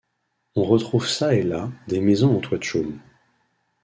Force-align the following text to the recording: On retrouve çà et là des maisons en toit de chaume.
On 0.55 0.63
retrouve 0.63 1.07
çà 1.07 1.35
et 1.35 1.43
là 1.43 1.69
des 1.87 1.99
maisons 2.01 2.35
en 2.35 2.39
toit 2.39 2.57
de 2.57 2.63
chaume. 2.63 2.99